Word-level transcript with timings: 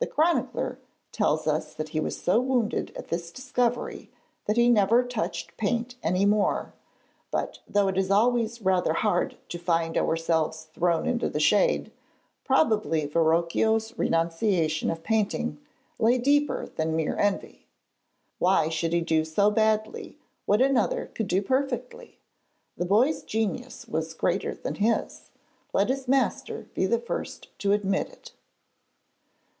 The 0.00 0.08
chronicler 0.08 0.80
tells 1.12 1.46
us 1.46 1.74
that 1.74 1.90
he 1.90 2.00
was 2.00 2.20
so 2.20 2.40
wounded 2.40 2.92
at 2.96 3.06
this 3.06 3.30
discovery 3.30 4.10
that 4.46 4.56
he 4.56 4.68
never 4.68 5.04
touched 5.04 5.56
paint 5.56 5.94
any 6.02 6.26
more, 6.26 6.74
but 7.30 7.60
though 7.68 7.86
it 7.86 7.96
is 7.96 8.10
always 8.10 8.60
rather 8.60 8.92
hard 8.94 9.36
to 9.50 9.60
find 9.60 9.96
ourselves 9.96 10.64
thrown 10.74 11.06
into 11.06 11.28
the 11.28 11.38
shade, 11.38 11.92
probably 12.42 13.06
Verrocchio's 13.06 13.96
renunciation 13.96 14.90
of 14.90 15.04
painting 15.04 15.60
lay 16.00 16.18
deeper 16.18 16.66
than 16.66 16.96
mere 16.96 17.16
envy. 17.16 17.68
Why 18.40 18.68
should 18.68 18.92
he 18.92 19.00
do 19.00 19.24
badly 19.52 20.18
what 20.44 20.60
another 20.60 21.06
could 21.14 21.28
do 21.28 21.40
perfectly? 21.40 22.18
The 22.76 22.84
boy's 22.86 23.22
genius 23.22 23.86
was 23.86 24.12
greater 24.14 24.56
than 24.56 24.74
his: 24.74 25.30
let 25.72 25.88
his 25.88 26.08
master 26.08 26.66
be 26.74 26.84
the 26.86 26.98
first 26.98 27.56
to 27.60 27.70
admit 27.70 28.08
it. 28.10 28.32